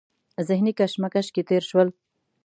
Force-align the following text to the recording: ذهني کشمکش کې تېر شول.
ذهني 0.47 0.71
کشمکش 0.79 1.27
کې 1.33 1.41
تېر 1.49 1.63
شول. 1.69 1.87